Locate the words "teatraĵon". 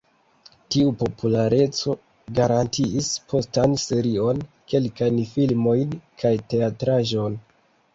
6.53-7.43